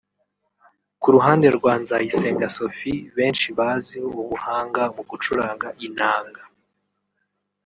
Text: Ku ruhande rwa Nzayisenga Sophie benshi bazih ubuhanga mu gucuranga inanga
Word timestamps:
Ku 1.01 1.07
ruhande 1.15 1.47
rwa 1.57 1.73
Nzayisenga 1.81 2.47
Sophie 2.57 3.03
benshi 3.17 3.47
bazih 3.57 4.05
ubuhanga 4.23 4.83
mu 4.95 5.03
gucuranga 5.09 5.67
inanga 5.87 6.41